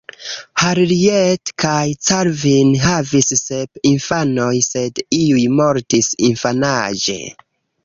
[0.59, 7.21] Harriet kaj Calvin havis sep infanojn, sed iuj mortis infanaĝe.